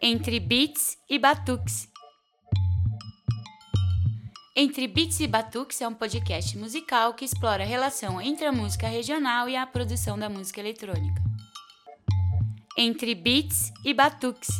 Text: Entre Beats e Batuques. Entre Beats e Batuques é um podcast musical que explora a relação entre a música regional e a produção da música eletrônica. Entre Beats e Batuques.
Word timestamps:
Entre 0.00 0.40
Beats 0.40 0.98
e 1.08 1.18
Batuques. 1.18 1.88
Entre 4.54 4.86
Beats 4.86 5.20
e 5.20 5.26
Batuques 5.26 5.80
é 5.80 5.88
um 5.88 5.94
podcast 5.94 6.58
musical 6.58 7.14
que 7.14 7.24
explora 7.24 7.62
a 7.62 7.66
relação 7.66 8.20
entre 8.20 8.44
a 8.44 8.52
música 8.52 8.86
regional 8.86 9.48
e 9.48 9.56
a 9.56 9.66
produção 9.66 10.18
da 10.18 10.28
música 10.28 10.60
eletrônica. 10.60 11.22
Entre 12.76 13.14
Beats 13.14 13.72
e 13.84 13.94
Batuques. 13.94 14.50